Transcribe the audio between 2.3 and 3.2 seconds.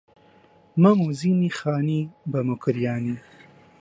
بە موکریانی